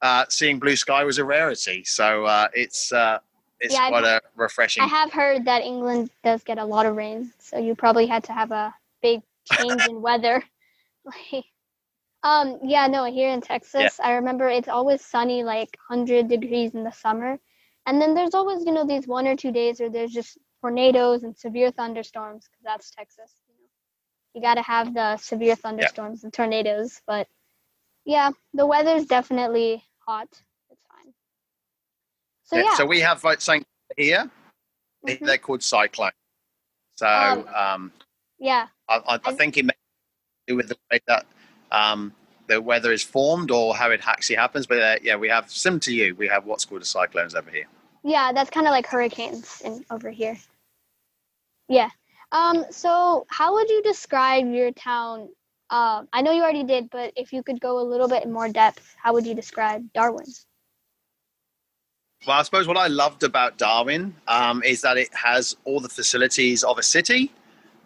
uh, 0.04 0.26
seeing 0.28 0.58
blue 0.58 0.76
sky 0.76 1.02
was 1.02 1.16
a 1.18 1.24
rarity. 1.24 1.82
So 1.84 2.26
uh, 2.26 2.48
it's 2.52 2.92
uh, 2.92 3.18
it's 3.58 3.72
Yeah, 3.74 3.80
I've- 3.84 3.90
quite 3.90 4.04
a 4.04 4.20
refreshing. 4.36 4.84
I 4.84 4.86
have 4.86 5.10
heard 5.12 5.46
that 5.46 5.62
England 5.62 6.10
does 6.22 6.44
get 6.44 6.58
a 6.58 6.64
lot 6.64 6.84
of 6.86 6.94
rain, 6.94 7.32
so 7.38 7.58
you 7.58 7.74
probably 7.74 8.06
had 8.06 8.22
to 8.24 8.32
have 8.32 8.50
a 8.52 8.74
big 9.02 9.22
change 9.50 9.86
in 9.86 10.02
weather. 10.08 10.42
Like, 11.06 11.44
um, 12.22 12.58
yeah, 12.62 12.86
no, 12.86 13.04
here 13.04 13.30
in 13.30 13.40
Texas, 13.40 13.98
I 14.02 14.12
remember 14.12 14.48
it's 14.48 14.68
always 14.68 15.04
sunny, 15.04 15.42
like 15.42 15.76
100 15.88 16.28
degrees 16.28 16.74
in 16.74 16.84
the 16.84 16.90
summer. 16.92 17.38
And 17.86 18.00
then 18.00 18.14
there's 18.14 18.34
always, 18.34 18.64
you 18.64 18.72
know, 18.72 18.86
these 18.86 19.06
one 19.06 19.26
or 19.26 19.36
two 19.36 19.52
days 19.52 19.80
where 19.80 19.90
there's 19.90 20.12
just 20.12 20.38
tornadoes 20.62 21.22
and 21.22 21.36
severe 21.36 21.70
thunderstorms, 21.70 22.48
because 22.50 22.64
that's 22.64 22.90
Texas. 22.90 23.30
You 23.48 23.54
know, 23.54 23.68
you 24.34 24.40
got 24.42 24.54
to 24.54 24.62
have 24.62 24.94
the 24.94 25.16
severe 25.18 25.54
thunderstorms 25.56 26.24
and 26.24 26.32
tornadoes. 26.32 27.02
But 27.06 27.26
yeah, 28.06 28.30
the 28.54 28.66
weather's 28.66 29.04
definitely 29.04 29.84
hot. 30.06 30.28
It's 30.70 30.82
fine. 30.90 31.12
So 32.44 32.56
Yeah, 32.56 32.64
yeah, 32.64 32.76
So 32.76 32.86
we 32.86 33.00
have 33.00 33.24
like 33.24 33.40
something 33.40 33.64
here. 33.96 34.30
mhm, 35.06 35.26
They're 35.26 35.38
called 35.38 35.62
cyclone. 35.62 36.12
So 36.96 37.06
Um, 37.06 37.48
um, 37.54 37.92
yeah. 38.38 38.68
I, 38.88 38.96
I, 39.08 39.20
I 39.24 39.32
think 39.32 39.56
it 39.58 39.64
may 39.66 39.74
do 40.48 40.56
with 40.56 40.68
the 40.68 40.76
way 40.92 41.00
that 41.08 41.26
um, 41.72 42.12
the 42.48 42.60
weather 42.60 42.92
is 42.92 43.02
formed 43.04 43.50
or 43.50 43.76
how 43.76 43.90
it 43.90 44.06
actually 44.06 44.36
happens. 44.36 44.66
But 44.66 44.80
uh, 44.82 44.96
yeah, 45.02 45.16
we 45.16 45.28
have 45.28 45.50
similar 45.50 45.80
to 45.80 45.94
you. 45.94 46.14
We 46.16 46.28
have 46.28 46.46
what's 46.46 46.64
called 46.64 46.82
a 46.82 46.86
cyclones 46.86 47.34
over 47.34 47.50
here. 47.50 47.66
Yeah, 48.04 48.32
that's 48.32 48.50
kind 48.50 48.66
of 48.66 48.72
like 48.72 48.86
hurricanes 48.86 49.62
in 49.64 49.84
over 49.90 50.10
here. 50.10 50.38
Yeah. 51.68 51.90
Um. 52.32 52.66
So, 52.70 53.26
how 53.28 53.54
would 53.54 53.68
you 53.70 53.82
describe 53.82 54.46
your 54.48 54.72
town 54.72 55.28
Um, 55.70 56.08
I 56.12 56.22
know 56.22 56.32
you 56.32 56.42
already 56.42 56.64
did, 56.64 56.90
but 56.90 57.12
if 57.16 57.32
you 57.32 57.42
could 57.42 57.60
go 57.60 57.80
a 57.80 57.82
little 57.82 58.08
bit 58.08 58.28
more 58.28 58.48
depth, 58.48 58.94
how 59.02 59.12
would 59.12 59.26
you 59.26 59.34
describe 59.34 59.92
Darwin? 59.94 60.26
Well, 62.26 62.38
I 62.38 62.42
suppose 62.42 62.66
what 62.66 62.76
I 62.76 62.86
loved 62.86 63.22
about 63.22 63.58
Darwin 63.58 64.14
um, 64.28 64.62
is 64.62 64.80
that 64.82 64.96
it 64.96 65.12
has 65.14 65.56
all 65.64 65.80
the 65.80 65.88
facilities 65.88 66.64
of 66.64 66.78
a 66.78 66.82
city. 66.82 67.32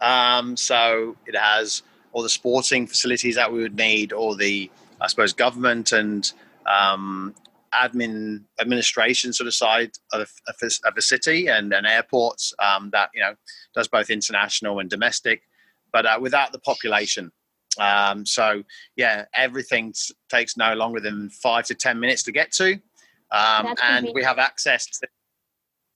Um, 0.01 0.57
so 0.57 1.17
it 1.27 1.37
has 1.37 1.83
all 2.13 2.23
the 2.23 2.29
sporting 2.29 2.87
facilities 2.87 3.35
that 3.35 3.53
we 3.53 3.61
would 3.63 3.77
need, 3.77 4.13
all 4.13 4.37
the, 4.37 4.71
I 5.01 5.09
suppose, 5.09 5.33
government 5.33 5.93
and 5.93 6.33
um, 6.67 7.35
admin 7.73 8.43
administration 8.61 9.33
sort 9.33 9.47
of 9.47 9.55
side 9.55 9.91
of, 10.13 10.31
of, 10.47 10.55
of 10.85 10.97
a 10.97 11.03
city 11.03 11.49
and, 11.49 11.73
and 11.73 11.87
airports 11.87 12.55
um, 12.59 12.91
that 12.91 13.11
you 13.15 13.21
know 13.21 13.35
does 13.75 13.89
both 13.89 14.11
international 14.11 14.79
and 14.79 14.89
domestic, 14.89 15.43
but 15.93 16.07
uh, 16.07 16.19
without 16.21 16.53
the 16.53 16.59
population. 16.61 17.33
Um, 17.79 18.27
so 18.27 18.63
yeah, 18.97 19.25
everything 19.35 19.95
takes 20.29 20.57
no 20.57 20.75
longer 20.75 21.01
than 21.01 21.31
five 21.31 21.65
to 21.67 21.75
ten 21.75 21.99
minutes 21.99 22.23
to 22.25 22.33
get 22.33 22.53
to, 22.53 22.75
um, 23.33 23.75
and 23.85 24.09
we 24.15 24.23
have 24.25 24.39
access. 24.39 24.87
to 24.87 25.09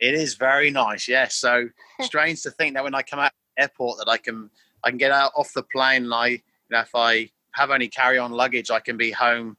It 0.00 0.14
is 0.14 0.34
very 0.34 0.70
nice, 0.70 1.08
yes. 1.08 1.34
So 1.34 1.68
strange 2.00 2.42
to 2.42 2.50
think 2.50 2.74
that 2.74 2.84
when 2.84 2.94
I 2.94 3.02
come 3.02 3.18
out 3.18 3.26
of 3.26 3.32
the 3.56 3.62
airport 3.62 3.98
that 3.98 4.08
I 4.08 4.18
can 4.18 4.50
I 4.84 4.90
can 4.90 4.98
get 4.98 5.12
out 5.12 5.32
off 5.36 5.52
the 5.54 5.62
plane 5.64 6.04
and 6.04 6.14
I 6.14 6.26
you 6.26 6.40
know 6.70 6.80
if 6.80 6.94
I 6.94 7.30
have 7.54 7.70
only 7.70 7.88
carry 7.88 8.18
on 8.18 8.32
luggage 8.32 8.70
I 8.70 8.80
can 8.80 8.96
be 8.96 9.10
home 9.10 9.56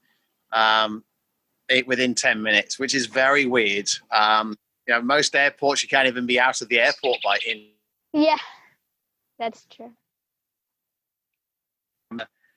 um, 0.54 1.04
it 1.70 1.88
within 1.88 2.16
10 2.16 2.42
minutes, 2.42 2.80
which 2.80 2.96
is 2.96 3.08
very 3.08 3.46
weird. 3.46 3.90
Um, 4.12 4.56
you 4.88 4.94
know, 4.94 5.02
most 5.02 5.36
airports 5.36 5.82
you 5.82 5.90
can't 5.90 6.08
even 6.08 6.26
be 6.26 6.40
out 6.40 6.62
of 6.62 6.70
the 6.70 6.80
airport 6.80 7.20
by 7.24 7.38
in. 7.48 7.68
Yeah, 8.14 8.38
that's 9.40 9.66
true. 9.66 9.92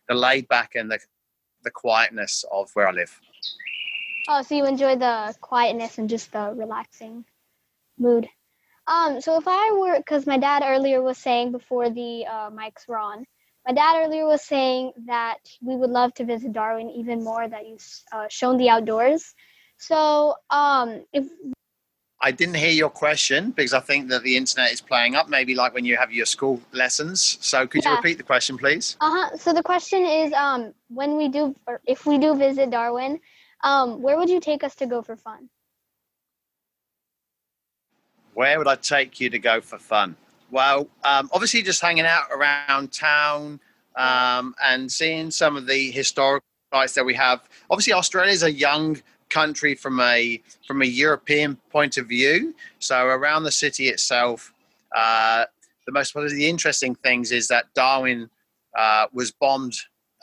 The, 0.09 0.15
laid 0.15 0.49
back 0.49 0.75
and 0.75 0.91
the 0.91 0.99
the 1.65 1.71
quietness 1.71 2.45
of 2.53 2.71
where 2.75 2.87
I 2.87 2.93
live. 2.93 3.21
Oh, 4.29 4.43
so 4.43 4.55
you 4.55 4.67
enjoy 4.67 4.97
the 4.97 5.35
quietness 5.41 5.99
and 5.99 6.09
just 6.09 6.33
the 6.33 6.53
relaxing 6.55 7.25
mood. 7.99 8.29
Um, 8.87 9.21
so 9.21 9.37
if 9.37 9.45
I 9.49 9.73
were, 9.73 9.99
because 9.99 10.27
my 10.27 10.39
dad 10.39 10.63
earlier 10.65 11.03
was 11.03 11.19
saying 11.19 11.51
before 11.51 11.91
the 11.91 12.25
uh, 12.27 12.51
mics 12.51 12.87
were 12.87 12.99
on, 12.99 13.25
my 13.67 13.75
dad 13.75 14.05
earlier 14.05 14.27
was 14.27 14.43
saying 14.43 14.93
that 15.07 15.39
we 15.61 15.75
would 15.75 15.91
love 15.91 16.15
to 16.15 16.25
visit 16.25 16.53
Darwin 16.53 16.91
even 16.91 17.25
more. 17.25 17.49
That 17.49 17.67
you've 17.67 17.85
uh, 18.13 18.27
shown 18.29 18.59
the 18.59 18.71
outdoors. 18.71 19.35
So 19.77 20.37
um, 20.51 21.05
if 21.13 21.27
I 22.21 22.31
didn't 22.31 22.55
hear 22.55 22.71
your 22.71 22.89
question 22.89 23.51
because 23.51 23.75
I 23.75 23.81
think 23.81 24.09
that 24.09 24.23
the 24.23 24.37
internet 24.37 24.73
is 24.73 24.81
playing 24.81 25.15
up. 25.15 25.29
Maybe 25.29 25.55
like 25.55 25.75
when 25.75 25.85
you 25.85 25.97
have 25.97 26.11
your 26.11 26.27
school 26.27 26.61
lessons. 26.73 27.39
So 27.41 27.67
could 27.67 27.85
you 27.85 27.95
repeat 27.95 28.17
the 28.17 28.25
question, 28.25 28.57
please? 28.57 28.97
uh 29.01 29.11
huh, 29.11 29.37
so 29.37 29.53
the 29.53 29.63
question 29.63 30.05
is, 30.05 30.33
um, 30.33 30.73
when 30.89 31.17
we 31.17 31.29
do, 31.29 31.55
or 31.67 31.81
if 31.87 32.07
we 32.07 32.19
do 32.19 32.35
visit 32.35 32.71
Darwin, 32.71 33.21
um, 33.63 34.01
where 34.01 34.17
would 34.17 34.31
you 34.31 34.41
take 34.41 34.65
us 34.65 34.75
to 34.77 34.87
go 34.87 35.03
for 35.03 35.17
fun? 35.17 35.49
Where 38.35 38.59
would 38.59 38.69
I 38.69 38.77
take 38.77 39.21
you 39.21 39.31
to 39.31 39.39
go 39.39 39.61
for 39.61 39.79
fun? 39.79 40.17
Well, 40.51 40.89
um, 41.05 41.29
obviously, 41.33 41.63
just 41.63 41.81
hanging 41.81 42.07
out 42.07 42.25
around 42.31 42.93
town 42.93 43.61
um, 43.97 44.55
and 44.63 44.91
seeing 44.91 45.31
some 45.31 45.57
of 45.57 45.67
the 45.67 45.91
historical 45.91 46.47
sites 46.73 46.95
that 46.95 47.05
we 47.05 47.15
have. 47.15 47.49
Obviously, 47.71 47.93
Australia 47.93 48.33
is 48.33 48.43
a 48.43 48.53
young 48.53 49.01
country 49.31 49.75
from 49.75 50.01
a 50.01 50.41
from 50.67 50.83
a 50.83 50.87
European 50.87 51.57
point 51.71 51.97
of 51.97 52.07
view. 52.07 52.55
So 52.79 53.07
around 53.07 53.45
the 53.45 53.53
city 53.53 53.89
itself, 53.89 54.53
uh, 54.95 55.45
the 55.87 55.93
most 55.93 56.15
one 56.15 56.25
of 56.25 56.31
the 56.31 56.49
interesting 56.49 56.95
things 56.95 57.33
is 57.33 57.49
that 57.49 57.67
Darwin 57.75 58.29
uh, 58.77 59.07
was 59.13 59.31
bombed 59.31 59.75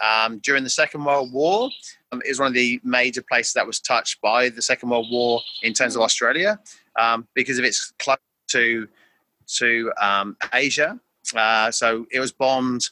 um, 0.03 0.39
during 0.39 0.63
the 0.63 0.69
Second 0.69 1.05
World 1.05 1.31
War. 1.31 1.69
Um, 2.11 2.21
it 2.25 2.29
was 2.29 2.39
one 2.39 2.47
of 2.47 2.53
the 2.53 2.79
major 2.83 3.21
places 3.21 3.53
that 3.53 3.65
was 3.65 3.79
touched 3.79 4.21
by 4.21 4.49
the 4.49 4.61
Second 4.61 4.89
World 4.89 5.07
War 5.09 5.41
in 5.61 5.73
terms 5.73 5.95
of 5.95 6.01
Australia 6.01 6.59
um, 6.99 7.27
because 7.33 7.57
of 7.57 7.65
its 7.65 7.93
close 7.99 8.17
to 8.49 8.87
to 9.47 9.91
um, 10.01 10.37
Asia. 10.53 10.99
Uh, 11.35 11.71
so 11.71 12.05
it 12.11 12.19
was 12.19 12.31
bombed 12.31 12.89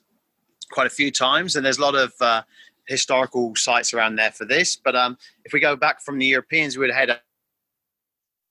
quite 0.72 0.88
a 0.88 0.89
few 0.89 1.12
times, 1.12 1.56
and 1.56 1.65
there's 1.65 1.77
a 1.77 1.82
lot 1.82 1.96
of 1.96 2.13
uh, 2.22 2.41
historical 2.88 3.55
sites 3.55 3.93
around 3.93 4.15
there 4.15 4.31
for 4.31 4.45
this. 4.45 4.75
But 4.75 4.95
um, 4.95 5.17
if 5.45 5.53
we 5.53 5.59
go 5.59 5.75
back 5.75 6.01
from 6.01 6.17
the 6.17 6.25
Europeans, 6.25 6.77
we 6.77 6.85
would 6.85 6.93
head 6.93 7.19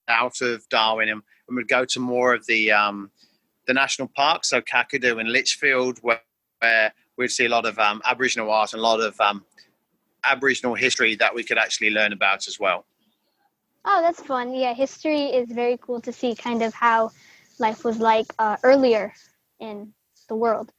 out 0.09 0.41
of 0.41 0.69
Darwin 0.69 1.09
and 1.09 1.23
we 1.49 1.57
would 1.57 1.69
go 1.69 1.85
to 1.85 2.01
more 2.01 2.35
of 2.35 2.47
the 2.47 2.73
um, 2.73 3.11
the 3.67 3.75
national 3.75 4.09
parks, 4.09 4.51
so 4.51 4.61
Kakadu 4.61 5.21
and 5.21 5.31
Litchfield, 5.31 5.99
where, 6.03 6.21
where 6.59 6.93
we'd 7.17 7.31
see 7.31 7.45
a 7.45 7.49
lot 7.49 7.67
of 7.67 7.79
um, 7.79 8.03
Aboriginal 8.05 8.51
art 8.51 8.73
and 8.73 8.81
a 8.81 8.83
lot 8.83 9.01
of 9.01 9.21
um, 9.21 9.45
Aboriginal 10.25 10.75
history 10.75 11.15
that 11.17 11.35
we 11.35 11.45
could 11.45 11.59
actually 11.59 11.91
learn 11.91 12.13
about 12.13 12.49
as 12.49 12.59
well. 12.59 12.85
Oh, 13.85 14.03
that's 14.03 14.21
fun. 14.21 14.55
Yeah, 14.55 14.75
history 14.75 15.27
is 15.27 15.51
very 15.51 15.79
cool 15.81 16.01
to 16.01 16.13
see 16.13 16.35
kind 16.35 16.63
of 16.63 16.75
how 16.75 17.13
life 17.59 17.85
was 17.85 17.99
like 17.99 18.27
uh, 18.39 18.57
earlier 18.63 19.15
in 19.61 19.93
the 20.29 20.35
world. 20.35 20.73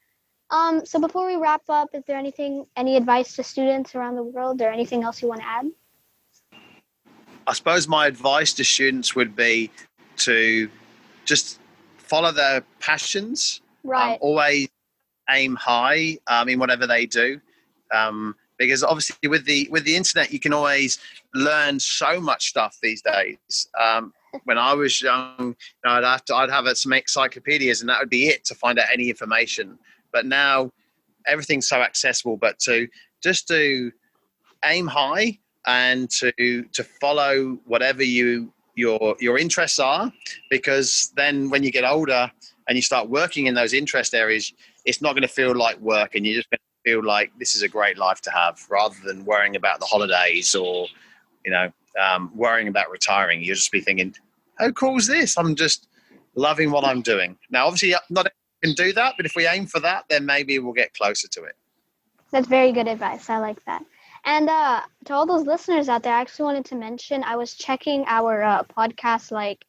Um, 0.51 0.85
so 0.85 0.99
before 0.99 1.25
we 1.25 1.37
wrap 1.37 1.63
up, 1.69 1.89
is 1.93 2.03
there 2.05 2.17
anything, 2.17 2.65
any 2.75 2.97
advice 2.97 3.35
to 3.37 3.43
students 3.43 3.95
around 3.95 4.15
the 4.15 4.23
world, 4.23 4.61
or 4.61 4.69
anything 4.69 5.03
else 5.03 5.21
you 5.21 5.29
want 5.29 5.41
to 5.41 5.47
add? 5.47 5.71
I 7.47 7.53
suppose 7.53 7.87
my 7.87 8.05
advice 8.05 8.53
to 8.53 8.63
students 8.63 9.15
would 9.15 9.35
be 9.35 9.71
to 10.17 10.69
just 11.25 11.59
follow 11.97 12.31
their 12.31 12.61
passions. 12.79 13.61
Right. 13.83 14.13
Um, 14.13 14.17
always 14.21 14.67
aim 15.29 15.55
high 15.55 16.17
um, 16.27 16.49
in 16.49 16.59
whatever 16.59 16.85
they 16.85 17.05
do, 17.05 17.39
um, 17.93 18.35
because 18.57 18.83
obviously 18.83 19.29
with 19.29 19.45
the 19.45 19.67
with 19.71 19.85
the 19.85 19.95
internet 19.95 20.31
you 20.31 20.39
can 20.39 20.53
always 20.53 20.99
learn 21.33 21.79
so 21.79 22.19
much 22.19 22.49
stuff 22.49 22.77
these 22.81 23.01
days. 23.01 23.69
Um, 23.79 24.13
when 24.43 24.57
I 24.57 24.73
was 24.73 25.01
young, 25.01 25.35
you 25.39 25.55
know, 25.85 25.91
I'd 25.91 26.03
have 26.03 26.25
to 26.25 26.35
I'd 26.35 26.51
have 26.51 26.67
some 26.77 26.93
encyclopedias, 26.93 27.81
and 27.81 27.89
that 27.89 27.99
would 27.99 28.09
be 28.09 28.27
it 28.27 28.43
to 28.45 28.55
find 28.55 28.77
out 28.77 28.87
any 28.93 29.09
information. 29.09 29.79
But 30.11 30.25
now 30.25 30.71
everything's 31.27 31.67
so 31.67 31.81
accessible. 31.81 32.37
But 32.37 32.59
to 32.59 32.87
just 33.23 33.47
to 33.49 33.91
aim 34.65 34.87
high 34.87 35.39
and 35.67 36.09
to 36.09 36.63
to 36.63 36.83
follow 36.83 37.59
whatever 37.65 38.03
you 38.03 38.51
your 38.75 39.15
your 39.19 39.37
interests 39.37 39.79
are 39.79 40.11
because 40.49 41.11
then 41.15 41.49
when 41.49 41.61
you 41.61 41.71
get 41.71 41.83
older 41.83 42.31
and 42.67 42.77
you 42.77 42.81
start 42.81 43.09
working 43.09 43.45
in 43.45 43.53
those 43.53 43.73
interest 43.73 44.13
areas 44.13 44.53
it's 44.85 45.01
not 45.01 45.13
going 45.13 45.21
to 45.21 45.27
feel 45.27 45.55
like 45.55 45.79
work 45.79 46.15
and 46.15 46.25
you're 46.25 46.35
just 46.35 46.49
going 46.49 46.57
to 46.57 46.91
feel 46.91 47.03
like 47.03 47.31
this 47.37 47.53
is 47.53 47.61
a 47.61 47.67
great 47.67 47.97
life 47.97 48.21
to 48.21 48.31
have 48.31 48.65
rather 48.69 48.95
than 49.05 49.25
worrying 49.25 49.55
about 49.55 49.79
the 49.79 49.85
holidays 49.85 50.55
or 50.55 50.87
you 51.45 51.51
know 51.51 51.71
um, 51.99 52.31
worrying 52.35 52.67
about 52.67 52.89
retiring. 52.89 53.41
You'll 53.43 53.55
just 53.55 53.71
be 53.71 53.81
thinking 53.81 54.15
how 54.57 54.71
cool 54.71 54.97
is 54.97 55.07
this? 55.07 55.37
I'm 55.37 55.55
just 55.55 55.87
loving 56.35 56.71
what 56.71 56.85
i'm 56.85 57.01
doing. 57.01 57.37
Now 57.49 57.65
obviously 57.67 57.93
not 58.09 58.31
can 58.63 58.73
do 58.73 58.93
that 58.93 59.13
but 59.17 59.25
if 59.25 59.33
we 59.35 59.47
aim 59.47 59.65
for 59.65 59.79
that 59.79 60.05
then 60.09 60.25
maybe 60.25 60.59
we'll 60.59 60.73
get 60.73 60.93
closer 60.93 61.27
to 61.27 61.43
it 61.43 61.55
That's 62.31 62.47
very 62.47 62.71
good 62.71 62.87
advice. 62.87 63.29
I 63.29 63.39
like 63.39 63.63
that. 63.65 63.83
And 64.23 64.49
uh, 64.49 64.81
to 65.05 65.13
all 65.13 65.25
those 65.25 65.45
listeners 65.45 65.89
out 65.89 66.03
there, 66.03 66.13
I 66.13 66.21
actually 66.21 66.45
wanted 66.45 66.65
to 66.65 66.75
mention 66.75 67.23
I 67.23 67.35
was 67.35 67.55
checking 67.55 68.05
our 68.07 68.43
uh, 68.43 68.63
podcast 68.63 69.31
like 69.31 69.65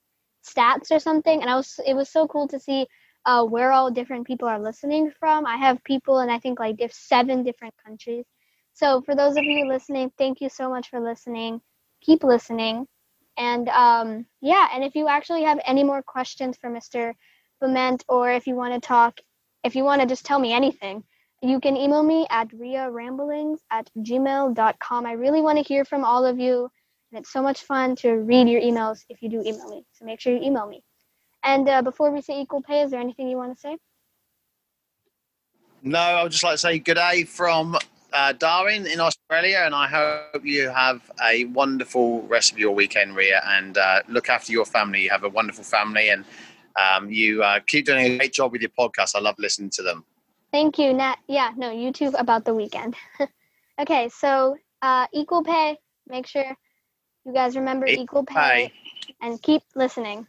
stats 0.46 0.90
or 0.90 0.99
something, 0.99 1.40
and 1.40 1.50
I 1.50 1.56
was 1.56 1.80
it 1.87 1.94
was 1.94 2.08
so 2.08 2.26
cool 2.26 2.46
to 2.49 2.61
see 2.61 2.87
uh, 3.25 3.44
where 3.44 3.72
all 3.72 3.90
different 3.90 4.26
people 4.26 4.49
are 4.49 4.61
listening 4.61 5.11
from. 5.18 5.46
I 5.46 5.56
have 5.56 5.82
people 5.84 6.20
in 6.20 6.30
I 6.30 6.38
think 6.38 6.61
like 6.61 6.76
diff- 6.76 6.92
seven 6.92 7.42
different 7.42 7.75
countries. 7.84 8.26
So 8.75 9.02
for 9.02 9.14
those 9.14 9.37
of 9.37 9.44
you 9.44 9.66
listening, 9.66 10.12
thank 10.18 10.40
you 10.40 10.49
so 10.49 10.68
much 10.70 10.90
for 10.90 11.00
listening. 11.00 11.61
Keep 12.02 12.22
listening, 12.25 12.87
and 13.38 13.68
um, 13.70 14.26
yeah. 14.40 14.68
And 14.75 14.84
if 14.84 14.94
you 14.94 15.08
actually 15.08 15.44
have 15.44 15.61
any 15.64 15.84
more 15.84 16.02
questions 16.02 16.58
for 16.61 16.68
Mr. 16.70 17.14
Or 18.09 18.31
if 18.31 18.47
you 18.47 18.54
want 18.54 18.75
to 18.75 18.81
talk, 18.81 19.21
if 19.64 19.75
you 19.76 19.85
want 19.85 20.02
to 20.02 20.09
just 20.09 20.25
tell 20.25 20.38
me 20.38 20.52
anything 20.52 21.04
you 21.42 21.59
can 21.59 21.76
email 21.76 22.02
me 22.02 22.26
at 22.31 22.49
riaramblings 22.50 23.59
at 23.71 23.90
gmail.com. 23.99 25.07
I 25.07 25.12
really 25.12 25.42
want 25.42 25.59
to 25.59 25.64
hear 25.64 25.85
from 25.85 26.04
all 26.04 26.25
of 26.25 26.38
you, 26.38 26.71
and 27.11 27.19
it's 27.19 27.33
so 27.33 27.42
much 27.42 27.62
fun 27.62 27.97
to 27.97 28.12
read 28.12 28.49
your 28.49 28.61
emails 28.61 29.00
if 29.09 29.21
you 29.23 29.28
do 29.28 29.40
email 29.40 29.69
me. 29.69 29.85
So 29.92 30.04
make 30.04 30.21
sure 30.21 30.33
you 30.33 30.40
email 30.40 30.66
me. 30.66 30.83
And 31.42 31.69
uh, 31.69 31.83
before 31.83 32.12
we 32.12 32.23
say 32.23 32.40
equal 32.40 32.62
pay, 32.62 32.83
is 32.83 32.92
there 32.92 33.00
anything 33.00 33.28
you 33.28 33.37
want 33.37 33.54
to 33.54 33.61
say? 33.61 33.76
No, 35.83 35.99
I 35.99 36.23
would 36.23 36.31
just 36.31 36.45
like 36.45 36.54
to 36.54 36.59
say 36.59 36.78
good 36.78 36.95
day 36.95 37.25
from 37.25 37.76
uh, 38.12 38.33
Darwin 38.35 38.87
in 38.87 39.00
Australia, 39.00 39.62
and 39.64 39.75
I 39.75 39.88
hope 39.88 40.47
you 40.47 40.69
have 40.69 41.11
a 41.21 41.47
wonderful 41.47 42.23
rest 42.23 42.52
of 42.52 42.59
your 42.61 42.73
weekend, 42.73 43.16
Ria, 43.16 43.42
and 43.45 43.76
uh, 43.76 44.02
look 44.09 44.28
after 44.28 44.52
your 44.52 44.64
family. 44.64 45.02
You 45.02 45.11
have 45.11 45.25
a 45.25 45.28
wonderful 45.28 45.64
family, 45.64 46.11
and 46.11 46.25
um, 46.76 47.10
you 47.10 47.42
uh, 47.42 47.60
keep 47.66 47.86
doing 47.86 48.04
a 48.06 48.16
great 48.18 48.32
job 48.32 48.52
with 48.52 48.62
your 48.62 48.70
podcast. 48.78 49.14
I 49.14 49.20
love 49.20 49.36
listening 49.38 49.70
to 49.70 49.82
them. 49.82 50.04
Thank 50.52 50.78
you, 50.78 50.92
Nat. 50.92 51.18
Yeah, 51.28 51.52
no, 51.56 51.70
YouTube 51.70 52.18
about 52.18 52.44
the 52.44 52.54
weekend. 52.54 52.94
okay, 53.80 54.08
so 54.08 54.56
uh, 54.82 55.06
equal 55.12 55.42
pay. 55.44 55.78
Make 56.06 56.26
sure 56.26 56.56
you 57.24 57.32
guys 57.32 57.56
remember 57.56 57.86
Equal 57.86 58.04
equal 58.04 58.24
pay 58.24 58.72
and 59.20 59.40
keep 59.42 59.62
listening. 59.74 60.26